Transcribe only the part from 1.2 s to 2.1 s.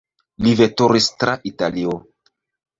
tra Italio.